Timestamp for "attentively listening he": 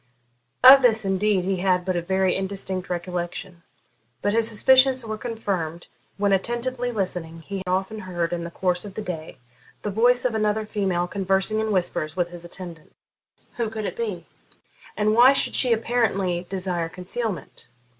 6.33-7.61